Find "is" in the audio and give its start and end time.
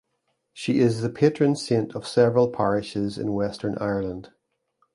0.79-1.01